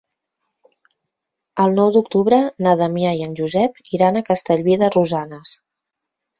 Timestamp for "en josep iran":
3.29-4.17